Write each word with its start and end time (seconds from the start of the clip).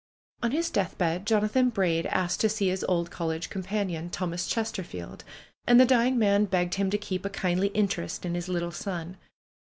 On 0.41 0.49
his 0.49 0.71
deathbed 0.71 1.27
J 1.27 1.35
onathan 1.35 1.71
Braid 1.71 2.07
asked 2.07 2.41
to 2.41 2.49
see 2.49 2.69
his 2.69 2.83
old 2.85 3.11
college 3.11 3.51
companion, 3.51 4.09
Thomas 4.09 4.47
Chesterfield. 4.47 5.23
And 5.67 5.79
the 5.79 5.85
dying 5.85 6.17
man 6.17 6.45
begged 6.45 6.73
him 6.73 6.89
to 6.89 6.97
keep 6.97 7.23
a 7.23 7.29
kindly 7.29 7.67
interest 7.67 8.25
in 8.25 8.33
his 8.33 8.49
little 8.49 8.71
son. 8.71 9.17